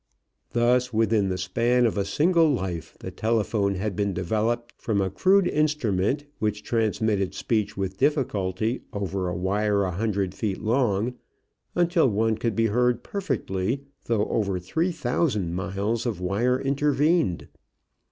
[0.53, 5.11] Thus, within the span of a single life the telephone had been developed from a
[5.11, 11.19] crude instrument which transmitted speech with difficulty over a wire a hundred feet long,
[11.75, 17.47] until one could be heard perfectly, though over three thousand miles of wire intervened.